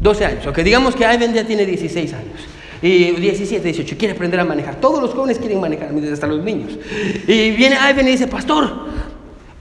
[0.00, 0.46] 12 años.
[0.46, 2.48] Ok, digamos que Ivan ya tiene 16 años.
[2.80, 4.76] Y 17, 18, quiere aprender a manejar.
[4.76, 6.78] Todos los jóvenes quieren manejar, hasta los niños.
[7.26, 8.70] Y viene Ivan y dice, pastor,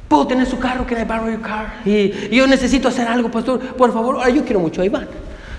[0.08, 0.86] ¿puedo tener su carro?
[0.86, 1.82] Can I borrow your car?
[1.84, 4.26] Y, yo necesito hacer algo, pastor, por favor.
[4.32, 5.08] yo quiero mucho a Iván.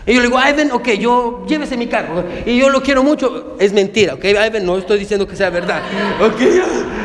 [0.09, 2.25] Y yo le digo, Ivan, ok, yo llévese mi carro.
[2.47, 3.57] Y yo lo quiero mucho.
[3.61, 5.83] Es mentira, ok, Ivan, no estoy diciendo que sea verdad.
[6.19, 6.41] Ok,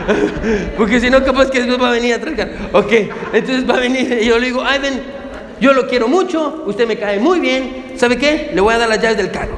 [0.77, 2.69] porque si no, capaz que después va a venir a traer.
[2.71, 2.93] Ok,
[3.33, 4.19] entonces va a venir.
[4.21, 5.01] Y yo le digo, Ivan,
[5.59, 7.93] yo lo quiero mucho, usted me cae muy bien.
[7.97, 8.51] ¿Sabe qué?
[8.53, 9.57] Le voy a dar las llaves del carro.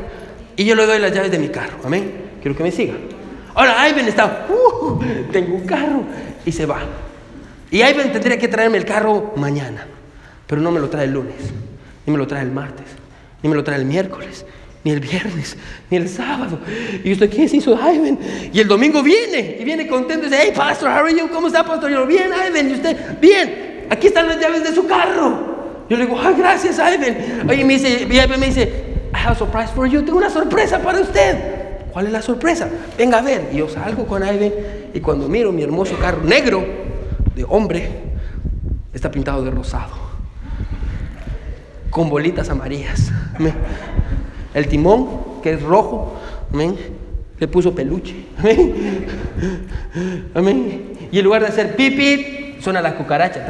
[0.58, 1.78] Y yo le doy las llaves de mi carro.
[1.84, 2.12] Amén.
[2.42, 2.96] Quiero que me siga.
[3.54, 5.00] Ahora, Ivan está, uh,
[5.32, 6.04] tengo un carro.
[6.48, 6.80] Y se va.
[7.70, 9.86] Y Ivan tendría que traerme el carro mañana.
[10.48, 11.36] Pero no me lo trae el lunes.
[12.08, 12.86] Ni me lo trae el martes.
[13.46, 14.44] Ni me lo trae el miércoles.
[14.84, 15.56] Ni el viernes.
[15.92, 16.58] Ni el sábado.
[17.04, 18.18] Y estoy, ¿qué se hizo Ivan?
[18.52, 19.58] Y el domingo viene.
[19.60, 20.26] Y viene contento.
[20.26, 21.30] Y dice, hey, Pastor, how?
[21.32, 21.92] ¿Cómo está, Pastor?
[21.92, 22.68] Y yo, bien, Ivan.
[22.68, 23.86] Y usted, bien.
[23.92, 25.86] Aquí están las llaves de su carro.
[25.88, 27.48] Yo le digo, ay, gracias, Ivan.
[27.48, 28.64] Oye, me dice, Ivan me dice,
[29.14, 30.02] I have a surprise for you.
[30.02, 31.38] Tengo una sorpresa para usted.
[31.94, 32.68] ¿Cuál es la sorpresa?
[32.98, 33.50] Venga a ver.
[33.54, 34.54] Y yo salgo con Ivan
[34.92, 36.66] y cuando miro mi hermoso carro negro
[37.36, 37.90] de hombre,
[38.92, 40.05] está pintado de rosado.
[41.96, 43.10] Con bolitas amarillas.
[44.54, 45.08] El timón,
[45.42, 46.20] que es rojo,
[47.40, 48.26] le puso peluche.
[51.10, 53.46] Y en lugar de hacer pipi, suena la cucaracha.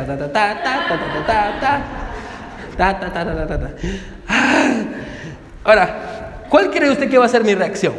[5.64, 7.96] Ahora, ¿cuál cree usted que va a ser mi reacción?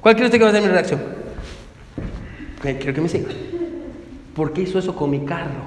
[0.00, 1.00] ¿Cuál cree usted que va a ser mi reacción?
[2.60, 3.28] Quiero que me siga.
[4.34, 5.62] ¿Por qué hizo eso con mi carro?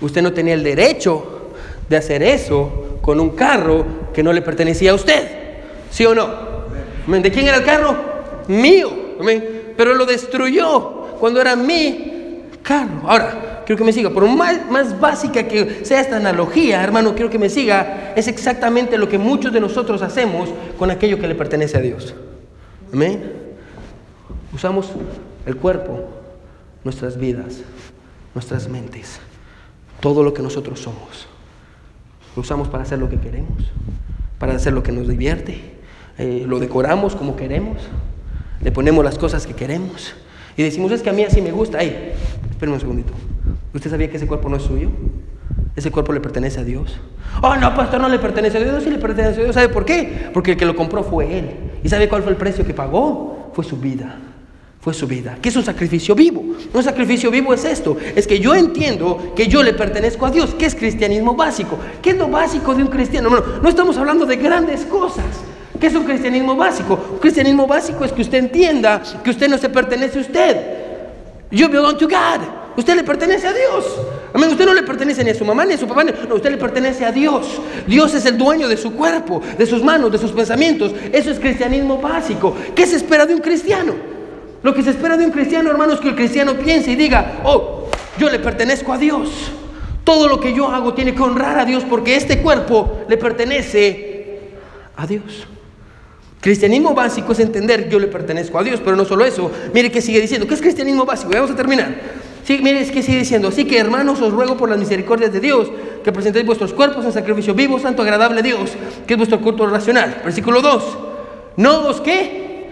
[0.00, 1.52] Usted no tenía el derecho
[1.88, 3.84] de hacer eso con un carro
[4.14, 5.28] que no le pertenecía a usted.
[5.90, 6.26] ¿Sí o no?
[7.06, 7.94] ¿De quién era el carro?
[8.48, 8.90] Mío.
[9.76, 13.02] Pero lo destruyó cuando era mi carro.
[13.06, 17.30] Ahora, quiero que me siga, por más, más básica que sea esta analogía, hermano, quiero
[17.30, 21.34] que me siga, es exactamente lo que muchos de nosotros hacemos con aquello que le
[21.34, 22.14] pertenece a Dios.
[22.92, 23.32] Amén.
[24.54, 24.90] Usamos
[25.46, 26.08] el cuerpo,
[26.84, 27.58] nuestras vidas,
[28.34, 29.18] nuestras mentes,
[30.00, 31.26] todo lo que nosotros somos.
[32.36, 33.70] Lo usamos para hacer lo que queremos,
[34.38, 35.60] para hacer lo que nos divierte,
[36.18, 37.78] eh, lo decoramos como queremos,
[38.60, 40.14] le ponemos las cosas que queremos
[40.56, 41.78] y decimos, es que a mí así me gusta.
[41.78, 42.12] Ay,
[42.50, 43.12] espérenme un segundito.
[43.74, 44.90] ¿Usted sabía que ese cuerpo no es suyo?
[45.74, 46.98] Ese cuerpo le pertenece a Dios.
[47.40, 48.82] Oh, no, pastor, no le pertenece a Dios.
[48.82, 49.54] Sí le pertenece a Dios.
[49.54, 50.30] ¿Sabe por qué?
[50.34, 51.50] Porque el que lo compró fue Él.
[51.82, 53.50] ¿Y sabe cuál fue el precio que pagó?
[53.54, 54.18] Fue su vida.
[54.82, 55.38] Fue su vida.
[55.40, 56.42] ¿Qué es un sacrificio vivo?
[56.74, 57.96] Un sacrificio vivo es esto.
[58.16, 60.56] Es que yo entiendo que yo le pertenezco a Dios.
[60.58, 61.78] ¿Qué es cristianismo básico?
[62.02, 63.30] ¿Qué es lo básico de un cristiano?
[63.30, 65.24] No, estamos hablando de grandes cosas.
[65.78, 66.98] ¿Qué es un cristianismo básico?
[67.12, 70.56] Un cristianismo básico es que usted entienda que usted no se pertenece a usted.
[71.52, 72.40] You belong to God.
[72.76, 73.84] Usted le pertenece a Dios.
[74.34, 74.50] Amén.
[74.50, 76.02] Usted no le pertenece ni a su mamá ni a su papá.
[76.02, 77.46] No, usted le pertenece a Dios.
[77.86, 80.92] Dios es el dueño de su cuerpo, de sus manos, de sus pensamientos.
[81.12, 82.56] Eso es cristianismo básico.
[82.74, 84.11] ¿Qué se espera de un cristiano?
[84.62, 87.40] Lo que se espera de un cristiano, hermano, es que el cristiano piense y diga,
[87.44, 89.30] oh, yo le pertenezco a Dios.
[90.04, 94.50] Todo lo que yo hago tiene que honrar a Dios porque este cuerpo le pertenece
[94.96, 95.46] a Dios.
[96.40, 99.50] Cristianismo básico es entender que yo le pertenezco a Dios, pero no solo eso.
[99.72, 101.30] Mire que sigue diciendo, ¿qué es cristianismo básico?
[101.32, 101.94] vamos a terminar.
[102.48, 105.70] Mire, es que sigue diciendo, así que hermanos, os ruego por las misericordias de Dios
[106.02, 108.72] que presentéis vuestros cuerpos en sacrificio vivo, santo, agradable a Dios,
[109.06, 110.20] que es vuestro culto racional.
[110.24, 110.98] Versículo 2.
[111.56, 112.68] No os qué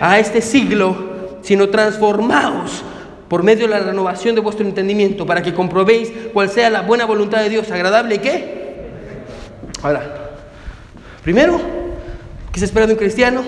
[0.00, 1.07] a este siglo,
[1.42, 2.82] sino transformaos
[3.28, 7.04] por medio de la renovación de vuestro entendimiento, para que comprobéis cuál sea la buena
[7.04, 8.58] voluntad de Dios, agradable y qué.
[9.82, 10.30] Ahora,
[11.22, 11.60] primero,
[12.52, 13.42] ¿qué se espera de un cristiano?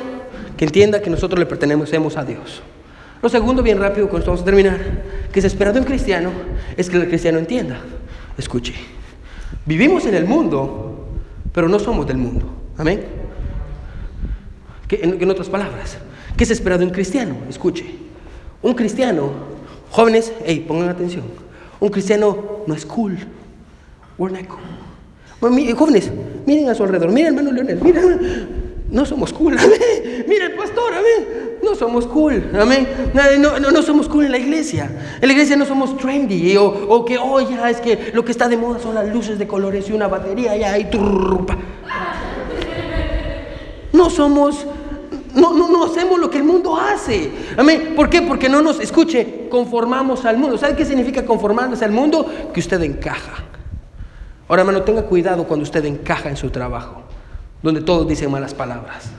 [0.57, 2.63] Que entienda que nosotros le pertenecemos a Dios.
[3.23, 4.79] Lo segundo, bien rápido, con esto vamos a terminar,
[5.33, 6.31] que se espera de un cristiano
[6.77, 7.79] es que el cristiano entienda.
[8.39, 8.75] Escuche,
[9.67, 11.07] vivimos en el mundo,
[11.53, 12.47] pero no somos del mundo.
[12.79, 13.05] Amén.
[14.91, 15.99] En, en, otras palabras,
[16.37, 17.37] ¿qué se espera de un cristiano?
[17.49, 17.85] Escuche,
[18.63, 19.31] un cristiano,
[19.91, 21.25] jóvenes, hey, pongan atención,
[21.81, 23.19] un cristiano no es cool.
[24.19, 25.75] We're not cool.
[25.75, 26.11] jóvenes,
[26.47, 30.25] miren a su alrededor, miren hermano Leonel, miren, no somos cool, amén.
[30.27, 31.59] Mira el pastor, amén.
[31.63, 32.89] No somos cool, amén.
[33.39, 34.91] No, no, somos cool en la iglesia.
[35.21, 38.49] En la iglesia no somos trendy o, o que, oh, es que lo que está
[38.49, 41.57] de moda son las luces de colores y una batería ya y turrupa.
[43.93, 44.67] No somos,
[45.35, 46.77] no, no, no hacemos lo que el mundo
[47.57, 47.95] Amén.
[47.97, 48.23] ¿Por qué?
[48.23, 50.59] Porque no nos, escuche, conformamos al mundo.
[50.59, 52.51] ¿Sabe qué significa conformarnos al mundo?
[52.53, 53.45] Que usted encaja.
[54.49, 57.03] Ahora, hermano, tenga cuidado cuando usted encaja en su trabajo
[57.63, 59.11] donde todos dicen malas palabras.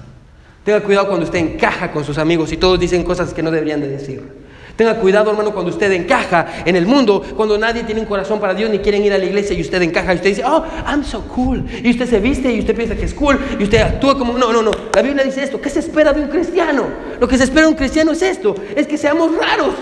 [0.64, 3.82] Tenga cuidado cuando usted encaja con sus amigos y todos dicen cosas que no deberían
[3.82, 4.41] de decir.
[4.76, 8.54] Tenga cuidado, hermano, cuando usted encaja en el mundo, cuando nadie tiene un corazón para
[8.54, 11.04] Dios ni quieren ir a la iglesia y usted encaja y usted dice, oh, I'm
[11.04, 11.66] so cool.
[11.84, 14.52] Y usted se viste y usted piensa que es cool y usted actúa como, no,
[14.52, 14.72] no, no.
[14.96, 16.86] La Biblia dice esto, ¿qué se espera de un cristiano?
[17.20, 19.76] Lo que se espera de un cristiano es esto, es que seamos raros.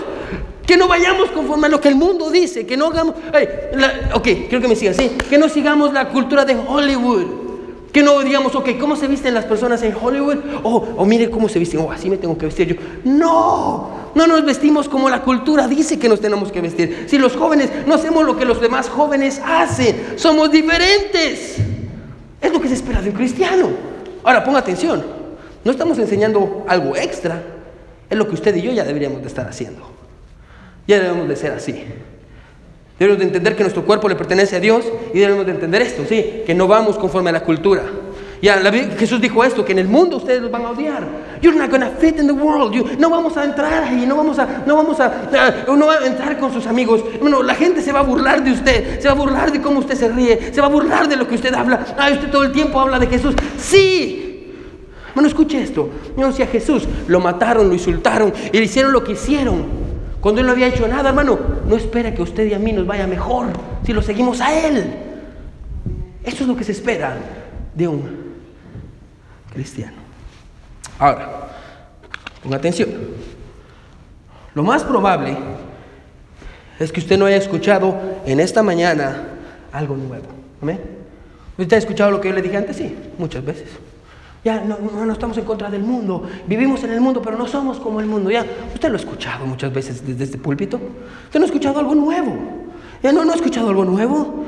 [0.66, 3.16] Que no vayamos conforme a lo que el mundo dice, que no hagamos,
[4.14, 7.39] ok, quiero que me sigan, sí, que no sigamos la cultura de Hollywood.
[7.92, 10.38] Que no digamos, ok, ¿cómo se visten las personas en Hollywood?
[10.62, 12.82] Oh, oh, mire cómo se visten, oh, así me tengo que vestir yo.
[13.04, 17.06] No, no nos vestimos como la cultura dice que nos tenemos que vestir.
[17.08, 21.56] Si los jóvenes no hacemos lo que los demás jóvenes hacen, somos diferentes.
[22.40, 23.68] Es lo que se espera de un cristiano.
[24.22, 25.02] Ahora, ponga atención,
[25.64, 27.42] no estamos enseñando algo extra,
[28.08, 29.82] es lo que usted y yo ya deberíamos de estar haciendo.
[30.86, 31.84] Ya debemos de ser así.
[33.00, 34.84] Debemos de entender que nuestro cuerpo le pertenece a Dios
[35.14, 37.82] y debemos de entender esto, sí, que no vamos conforme a la cultura.
[38.42, 38.60] Ya
[38.98, 41.08] Jesús dijo esto, que en el mundo ustedes los van a odiar.
[41.40, 42.98] You're not gonna fit in the world.
[42.98, 45.14] no vamos a entrar ahí, no vamos a, no vamos a,
[45.66, 47.02] no va a entrar con sus amigos.
[47.18, 49.78] Bueno, la gente se va a burlar de usted, se va a burlar de cómo
[49.78, 51.86] usted se ríe, se va a burlar de lo que usted habla.
[51.96, 53.34] Ah, usted todo el tiempo habla de Jesús.
[53.56, 54.52] Sí.
[55.14, 55.88] Bueno, escuche esto.
[56.18, 59.89] No, si a Jesús lo mataron, lo insultaron y le hicieron lo que hicieron.
[60.20, 62.86] Cuando Él no había hecho nada, hermano, no espera que usted y a mí nos
[62.86, 63.46] vaya mejor
[63.84, 64.94] si lo seguimos a Él.
[66.22, 67.16] Eso es lo que se espera
[67.74, 68.34] de un
[69.52, 69.96] cristiano.
[70.98, 71.48] Ahora,
[72.42, 72.90] ponga atención.
[74.54, 75.36] Lo más probable
[76.78, 79.28] es que usted no haya escuchado en esta mañana
[79.72, 80.26] algo nuevo.
[80.60, 80.80] ¿Amén?
[81.56, 82.76] ¿Usted ha escuchado lo que yo le dije antes?
[82.76, 83.68] Sí, muchas veces.
[84.44, 86.24] Ya no, no, estamos en contra del mundo.
[86.46, 88.30] Vivimos en el mundo, pero no somos como el mundo.
[88.30, 90.80] Ya, usted lo ha escuchado muchas veces desde este púlpito.
[91.24, 92.36] Usted no ha escuchado algo nuevo.
[93.02, 94.44] Ya no, no ha escuchado algo nuevo.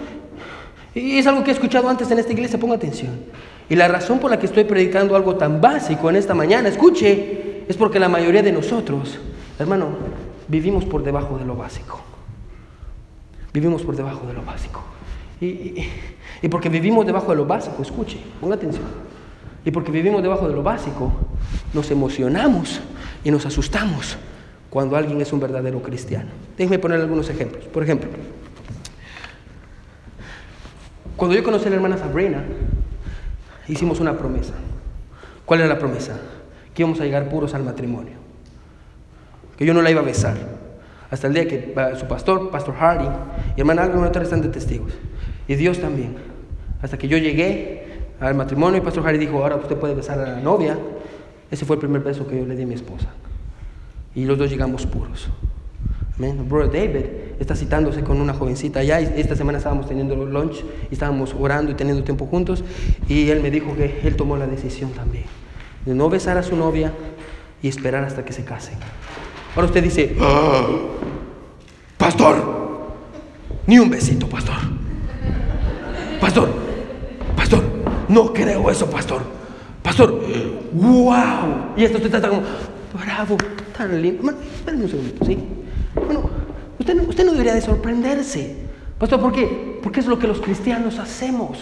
[0.95, 3.21] Y es algo que he escuchado antes en esta iglesia, ponga atención.
[3.69, 7.65] Y la razón por la que estoy predicando algo tan básico en esta mañana, escuche,
[7.69, 9.19] es porque la mayoría de nosotros,
[9.59, 9.89] hermano,
[10.49, 12.01] vivimos por debajo de lo básico.
[13.53, 14.83] Vivimos por debajo de lo básico.
[15.41, 15.87] y,
[16.43, 19.12] y porque vivimos debajo de lo básico, escuche, ponga atención.
[19.65, 21.13] Y porque vivimos debajo de lo básico,
[21.73, 22.81] nos emocionamos
[23.25, 24.17] y nos asustamos
[24.71, 26.31] cuando alguien es un verdadero cristiano.
[26.57, 27.65] Déjenme poner algunos ejemplos.
[27.67, 28.09] Por ejemplo,
[31.17, 32.43] cuando yo conocí a la hermana Sabrina,
[33.69, 34.55] hicimos una promesa.
[35.45, 36.19] ¿Cuál era la promesa?
[36.75, 38.15] Que íbamos a llegar puros al matrimonio.
[39.57, 40.37] Que yo no la iba a besar.
[41.11, 43.07] Hasta el día que su pastor, Pastor Hardy,
[43.57, 44.95] y hermana Alba están de testigos.
[45.47, 46.17] Y Dios también.
[46.81, 47.82] Hasta que yo llegué
[48.29, 50.79] al matrimonio y Pastor Harry dijo, ahora usted puede besar a la novia.
[51.51, 53.09] Ese fue el primer beso que yo le di a mi esposa.
[54.15, 55.29] Y los dos llegamos puros.
[56.19, 57.07] Brother David
[57.41, 59.01] está citándose con una jovencita allá.
[59.01, 62.63] Esta semana estábamos teniendo lunch y estábamos orando y teniendo tiempo juntos.
[63.09, 65.25] Y él me dijo que él tomó la decisión también
[65.85, 66.93] de no besar a su novia
[67.61, 68.77] y esperar hasta que se casen.
[69.55, 70.67] Ahora usted dice, ah,
[71.99, 72.37] pastor,
[73.67, 74.29] ni un besito.
[74.29, 74.57] Pastor,
[76.21, 76.51] pastor,
[78.13, 79.23] no creo eso, pastor.
[79.83, 80.21] Pastor,
[80.73, 81.75] wow.
[81.77, 82.43] Y esto usted está como,
[83.03, 83.37] bravo,
[83.77, 84.33] tan lindo.
[84.55, 85.39] espérenme un segundito, ¿sí?
[85.95, 86.31] Bueno,
[86.79, 88.57] usted no, usted no debería de sorprenderse.
[88.99, 89.81] Pastor, ¿por qué?
[89.83, 91.59] Porque es lo que los cristianos hacemos.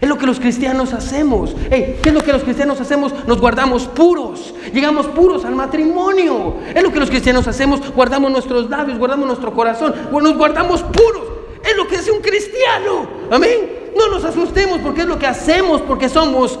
[0.00, 1.54] Es lo que los cristianos hacemos.
[1.70, 3.14] ¿Qué es lo que los cristianos hacemos?
[3.28, 4.52] Nos guardamos puros.
[4.72, 6.56] Llegamos puros al matrimonio.
[6.74, 7.92] Es lo que los cristianos hacemos.
[7.94, 9.94] Guardamos nuestros labios, guardamos nuestro corazón.
[10.10, 11.22] Nos guardamos puros.
[11.64, 13.06] Es lo que hace un cristiano.
[13.30, 13.81] Amén.
[13.96, 16.58] No nos asustemos porque es lo que hacemos porque somos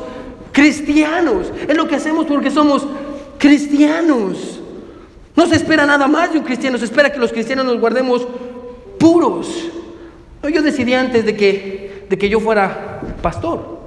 [0.52, 1.52] cristianos.
[1.68, 2.86] Es lo que hacemos porque somos
[3.38, 4.60] cristianos.
[5.34, 8.26] No se espera nada más de un cristiano, se espera que los cristianos nos guardemos
[8.98, 9.48] puros.
[10.42, 13.80] Yo decidí antes de que, de que yo fuera pastor.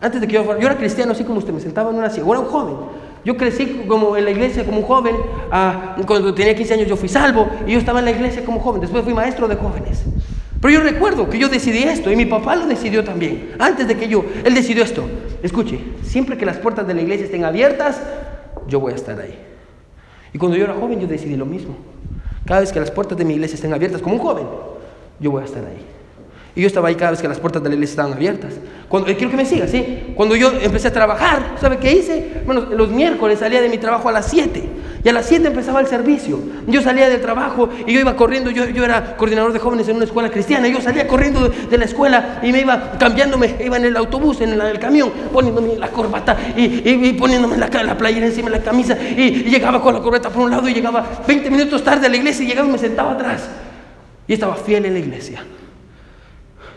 [0.00, 2.10] Antes de que yo fuera, yo era cristiano así como usted, me sentaba en una
[2.10, 2.76] silla, era un joven.
[3.24, 5.16] Yo crecí como en la iglesia como un joven,
[5.50, 8.60] ah, cuando tenía 15 años yo fui salvo y yo estaba en la iglesia como
[8.60, 10.04] joven, después fui maestro de jóvenes.
[10.60, 13.52] Pero yo recuerdo que yo decidí esto y mi papá lo decidió también.
[13.58, 15.08] Antes de que yo, él decidió esto.
[15.42, 18.00] Escuche, siempre que las puertas de la iglesia estén abiertas,
[18.66, 19.38] yo voy a estar ahí.
[20.32, 21.76] Y cuando yo era joven, yo decidí lo mismo.
[22.44, 24.46] Cada vez que las puertas de mi iglesia estén abiertas, como un joven,
[25.20, 25.84] yo voy a estar ahí.
[26.56, 28.54] Y yo estaba ahí cada vez que las puertas de la iglesia estaban abiertas.
[28.88, 30.12] Cuando, eh, quiero que me siga, ¿sí?
[30.16, 32.42] Cuando yo empecé a trabajar, ¿sabe qué hice?
[32.44, 34.64] Bueno, los miércoles salía de mi trabajo a las 7
[35.02, 36.40] y a las 7 empezaba el servicio.
[36.66, 39.96] Yo salía del trabajo y yo iba corriendo, yo, yo era coordinador de jóvenes en
[39.96, 43.84] una escuela cristiana, yo salía corriendo de, la escuela y me iba cambiándome, iba en
[43.84, 48.58] el autobús, en el, camión, poniéndome la corbata y, poniéndome la, la, playera encima de
[48.58, 52.06] la camisa y, llegaba con la corbata por un lado y llegaba 20 minutos tarde
[52.06, 53.48] a la iglesia y llegaba y me sentaba atrás.
[54.26, 55.42] Y estaba fiel en la iglesia.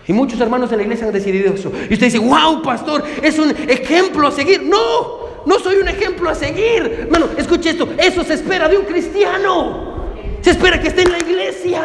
[0.08, 1.72] Y muchos hermanos en la iglesia han decidido eso.
[1.90, 4.64] Y usted dice, wow, pastor, es un ejemplo a seguir.
[4.64, 7.02] No, no soy un ejemplo a seguir.
[7.02, 9.92] Hermano, escuche esto, eso se espera de un cristiano.
[10.42, 11.82] Se espera que esté en la iglesia.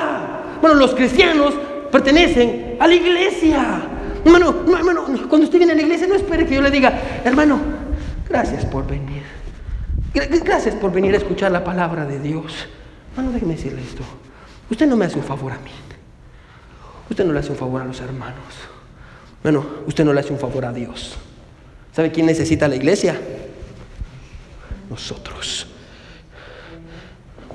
[0.61, 1.55] Bueno, los cristianos
[1.91, 3.81] pertenecen a la iglesia.
[4.25, 6.93] Hermano, hermano, cuando usted viene a la iglesia, no espere que yo le diga,
[7.25, 7.61] hermano,
[8.29, 9.23] gracias por venir.
[10.13, 12.67] Gracias por venir a escuchar la palabra de Dios.
[13.13, 14.03] Hermano, déjeme decirle esto.
[14.71, 15.71] Usted no me hace un favor a mí.
[17.11, 18.43] Usted no le hace un favor a los hermanos.
[19.43, 21.17] Bueno, usted no le hace un favor a Dios.
[21.93, 23.19] ¿Sabe quién necesita la iglesia?
[24.91, 25.67] Nosotros.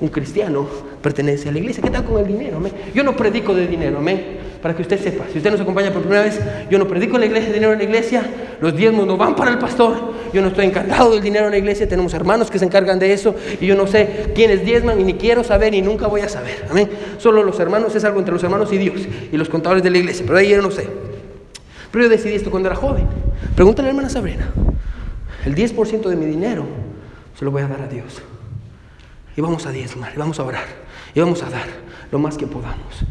[0.00, 0.66] Un cristiano
[1.00, 1.82] pertenece a la iglesia.
[1.82, 2.60] ¿Qué tal con el dinero?
[2.94, 4.38] Yo no predico de dinero, amén.
[4.60, 6.40] Para que usted sepa, si usted nos acompaña por primera vez,
[6.70, 8.24] yo no predico en la iglesia, dinero en la iglesia,
[8.60, 11.58] los diezmos no van para el pastor, yo no estoy encargado del dinero en la
[11.58, 15.04] iglesia, tenemos hermanos que se encargan de eso y yo no sé quiénes diezman y
[15.04, 16.88] ni quiero saber y nunca voy a saber, amén.
[17.18, 19.98] Solo los hermanos es algo entre los hermanos y Dios y los contadores de la
[19.98, 20.88] iglesia, pero ahí yo no sé.
[21.90, 23.06] Pero yo decidí esto cuando era joven.
[23.56, 24.48] Pregúntale a la hermana Sabrina,
[25.44, 26.91] el 10% de mi dinero
[27.34, 28.22] se lo voy a dar a Dios.
[29.36, 30.66] Y vamos a diezmar, y vamos a orar,
[31.14, 31.66] y vamos a dar
[32.10, 33.04] lo más que podamos.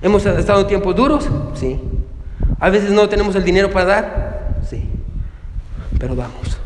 [0.00, 1.28] ¿Hemos estado en tiempos duros?
[1.54, 1.80] Sí.
[2.58, 4.58] ¿A veces no tenemos el dinero para dar?
[4.68, 4.88] Sí.
[5.98, 6.58] Pero damos.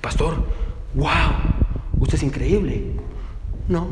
[0.00, 0.36] Pastor,
[0.94, 1.08] wow,
[1.98, 2.92] usted es increíble.
[3.68, 3.88] No,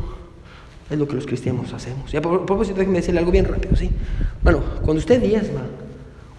[0.89, 2.13] es lo que los cristianos hacemos.
[2.13, 3.91] Y a propósito, déjeme decirle algo bien rápido, ¿sí?
[4.41, 5.61] Bueno, cuando usted diezma,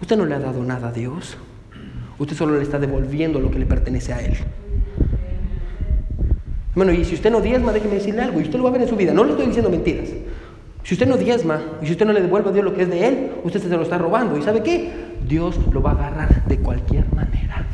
[0.01, 1.37] usted no le ha dado nada a Dios.
[2.17, 4.37] Usted solo le está devolviendo lo que le pertenece a Él.
[6.77, 8.83] Bueno, y si usted no diezma, déjeme decirle algo, y usted lo va a ver
[8.83, 9.11] en su vida.
[9.11, 10.09] No le estoy diciendo mentiras.
[10.83, 12.89] Si usted no diezma y si usted no le devuelve a Dios lo que es
[12.89, 14.37] de Él, usted se lo está robando.
[14.37, 14.91] ¿Y sabe qué?
[15.27, 17.65] Dios lo va a agarrar de cualquier manera.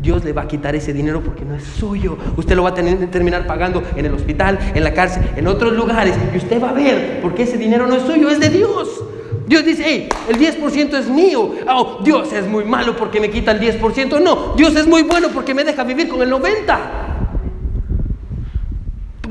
[0.00, 2.16] Dios le va a quitar ese dinero porque no es suyo.
[2.36, 5.72] Usted lo va a tener, terminar pagando en el hospital, en la cárcel, en otros
[5.72, 6.14] lugares.
[6.32, 9.04] Y usted va a ver porque ese dinero no es suyo, es de Dios.
[9.48, 11.56] Dios dice, hey, el 10% es mío.
[11.68, 14.22] Oh, Dios es muy malo porque me quita el 10%.
[14.22, 17.03] No, Dios es muy bueno porque me deja vivir con el 90%.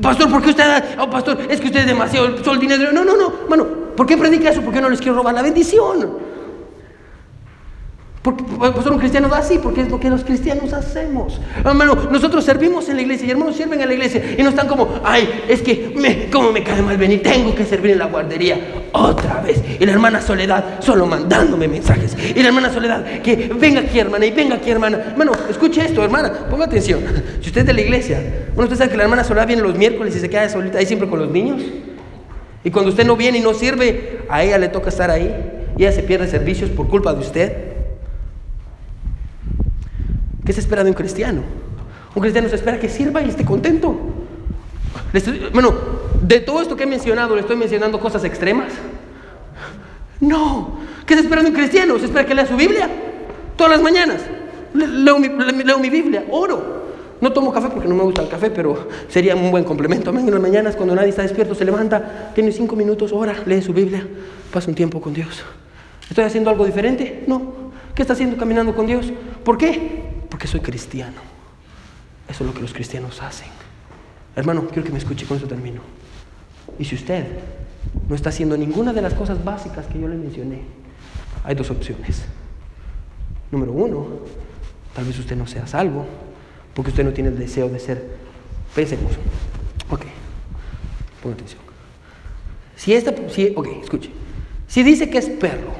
[0.04, 2.92] Pastor, ¿por qué usted, oh pastor, es que usted es demasiado sol dinero?
[2.92, 4.60] No, no, no, mano, ¿por qué predica eso?
[4.60, 6.33] ¿Por qué no les quiero robar la bendición?
[8.24, 11.38] Porque, pastor, un cristiano da así, porque es lo que los cristianos hacemos.
[11.62, 14.66] Hermano, nosotros servimos en la iglesia y hermanos sirven en la iglesia y no están
[14.66, 17.22] como, ay, es que, me, ¿cómo me cae mal venir?
[17.22, 18.58] Tengo que servir en la guardería
[18.92, 19.62] otra vez.
[19.78, 22.16] Y la hermana Soledad solo mandándome mensajes.
[22.34, 25.04] Y la hermana Soledad, que venga aquí, hermana, y venga aquí, hermana.
[25.10, 27.00] Hermano, escuche esto, hermana, ponga atención.
[27.42, 28.22] Si usted es de la iglesia,
[28.54, 30.86] bueno, usted sabe que la hermana Soledad viene los miércoles y se queda solita ahí
[30.86, 31.62] siempre con los niños.
[32.64, 35.30] Y cuando usted no viene y no sirve, a ella le toca estar ahí.
[35.76, 37.73] Y ella se pierde servicios por culpa de usted.
[40.44, 41.42] ¿Qué se espera de un cristiano?
[42.14, 43.96] Un cristiano se espera que sirva y esté contento.
[45.52, 45.74] bueno,
[46.22, 48.72] de todo esto que he mencionado, ¿le estoy mencionando cosas extremas?
[50.20, 50.78] No.
[51.06, 51.98] ¿Qué se espera de un cristiano?
[51.98, 52.88] ¿Se espera que lea su Biblia?
[53.56, 54.22] Todas las mañanas.
[54.74, 56.84] Leo mi, leo mi Biblia, oro.
[57.20, 60.10] No tomo café porque no me gusta el café, pero sería un buen complemento.
[60.10, 63.72] En las mañanas, cuando nadie está despierto, se levanta, tiene cinco minutos, ora, lee su
[63.72, 64.06] Biblia,
[64.52, 65.42] pasa un tiempo con Dios.
[66.08, 67.24] ¿Estoy haciendo algo diferente?
[67.26, 67.72] No.
[67.94, 69.12] ¿Qué está haciendo caminando con Dios?
[69.44, 70.02] ¿Por qué?
[70.34, 71.18] Porque soy cristiano.
[72.28, 73.46] Eso es lo que los cristianos hacen.
[74.34, 75.80] Hermano, quiero que me escuche, con eso termino.
[76.76, 77.24] Y si usted
[78.08, 80.62] no está haciendo ninguna de las cosas básicas que yo le mencioné,
[81.44, 82.24] hay dos opciones.
[83.52, 84.08] Número uno,
[84.92, 86.04] tal vez usted no sea salvo,
[86.74, 88.04] porque usted no tiene el deseo de ser.
[88.74, 89.12] Pensemos.
[89.88, 90.02] Ok,
[91.22, 91.62] ponga atención.
[92.74, 94.10] Si esta, si, ok, escuche.
[94.66, 95.74] Si dice que es perro,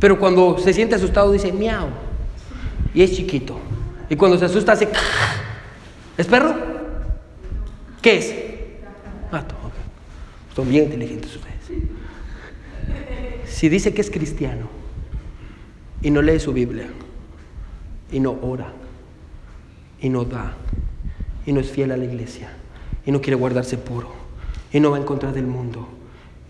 [0.00, 2.07] pero cuando se siente asustado dice miau,
[2.94, 3.58] y es chiquito.
[4.08, 4.88] Y cuando se asusta hace...
[6.16, 6.54] ¿Es perro?
[8.02, 8.34] ¿Qué es?
[9.30, 9.54] Gato.
[10.54, 11.54] Son bien inteligentes ustedes.
[13.44, 14.68] Si dice que es cristiano
[16.02, 16.88] y no lee su Biblia
[18.10, 18.72] y no ora
[20.00, 20.54] y no da
[21.46, 22.50] y no es fiel a la iglesia
[23.04, 24.12] y no quiere guardarse puro
[24.72, 25.88] y no va en contra del mundo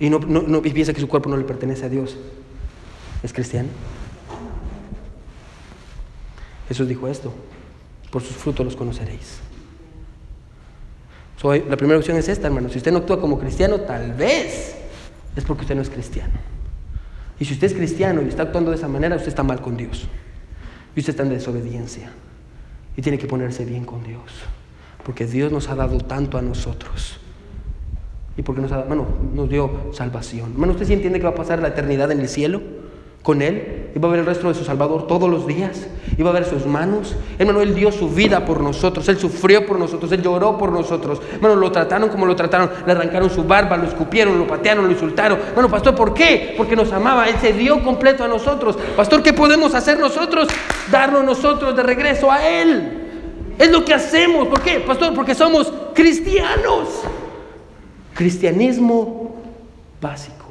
[0.00, 0.18] y, no,
[0.64, 2.16] y piensa que su cuerpo no le pertenece a Dios,
[3.22, 3.68] ¿es cristiano?
[6.68, 7.32] Jesús dijo esto,
[8.10, 9.40] por sus frutos los conoceréis.
[11.42, 12.68] la primera opción es esta, hermano.
[12.68, 14.76] Si usted no actúa como cristiano, tal vez
[15.34, 16.34] es porque usted no es cristiano.
[17.40, 19.76] Y si usted es cristiano y está actuando de esa manera, usted está mal con
[19.76, 20.06] Dios.
[20.94, 22.10] Y usted está en desobediencia.
[22.96, 24.22] Y tiene que ponerse bien con Dios.
[25.04, 27.18] Porque Dios nos ha dado tanto a nosotros.
[28.36, 30.52] Y porque nos, ha, nos dio salvación.
[30.52, 32.60] Hermano, ¿usted sí entiende que va a pasar la eternidad en el cielo?
[33.28, 36.32] con Él, iba a ver el resto de su Salvador todos los días, iba a
[36.32, 37.16] ver sus manos.
[37.38, 41.20] Hermano, Él dio su vida por nosotros, Él sufrió por nosotros, Él lloró por nosotros.
[41.34, 44.92] Hermano, lo trataron como lo trataron, le arrancaron su barba, lo escupieron, lo patearon, lo
[44.92, 45.38] insultaron.
[45.54, 46.54] Bueno, pastor, ¿por qué?
[46.56, 48.76] Porque nos amaba, Él se dio completo a nosotros.
[48.96, 50.48] Pastor, ¿qué podemos hacer nosotros?
[50.90, 53.06] Darnos nosotros de regreso a Él.
[53.58, 54.48] Es lo que hacemos.
[54.48, 54.80] ¿Por qué?
[54.80, 57.02] Pastor, porque somos cristianos.
[58.14, 59.36] Cristianismo
[60.00, 60.46] básico.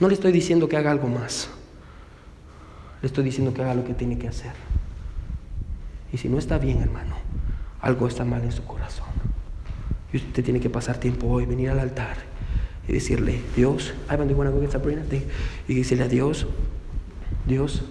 [0.00, 1.48] No le estoy diciendo que haga algo más.
[3.02, 4.52] Le estoy diciendo que haga lo que tiene que hacer.
[6.12, 7.16] Y si no está bien, hermano,
[7.80, 9.08] algo está mal en su corazón.
[10.12, 12.16] Y usted tiene que pasar tiempo hoy, venir al altar
[12.86, 15.22] y decirle, Dios, I want to go get
[15.68, 16.46] y decirle a Dios,
[17.46, 17.82] Dios,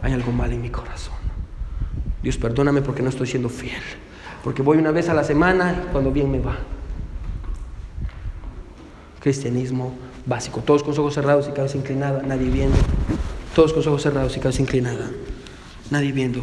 [0.00, 1.14] hay algo mal en mi corazón.
[2.22, 3.82] Dios, perdóname porque no estoy siendo fiel.
[4.44, 6.56] Porque voy una vez a la semana cuando bien me va.
[9.20, 9.94] Cristianismo
[10.26, 10.60] básico.
[10.60, 12.76] Todos con ojos cerrados y cabeza inclinada, nadie viendo.
[13.54, 15.10] Todos con ojos cerrados y cabeza inclinada,
[15.90, 16.42] nadie viendo.